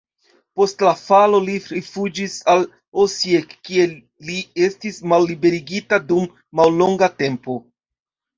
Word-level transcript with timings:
Post 0.59 0.79
la 0.85 0.91
falo 1.01 1.41
li 1.49 1.57
rifuĝis 1.73 2.37
al 2.53 2.65
Osijek, 3.03 3.53
kie 3.69 3.85
li 4.31 4.39
estis 4.69 4.99
malliberigita 5.13 6.01
dum 6.09 6.27
mallonga 6.63 7.13
tempo. 7.23 7.61